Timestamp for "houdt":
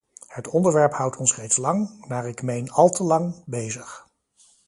0.93-1.17